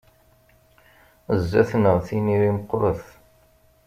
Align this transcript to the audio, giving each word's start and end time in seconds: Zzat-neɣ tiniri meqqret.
Zzat-neɣ 1.39 1.97
tiniri 2.07 2.49
meqqret. 2.57 3.03